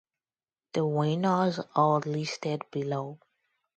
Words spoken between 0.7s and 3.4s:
The winners are listed below.